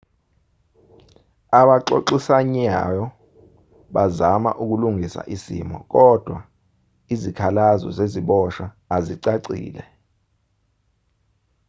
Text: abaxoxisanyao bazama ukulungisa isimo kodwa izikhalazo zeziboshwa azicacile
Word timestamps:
abaxoxisanyao 1.59 3.03
bazama 3.93 4.51
ukulungisa 4.63 5.21
isimo 5.35 5.77
kodwa 5.93 6.37
izikhalazo 7.13 7.87
zeziboshwa 7.97 8.65
azicacile 8.95 9.83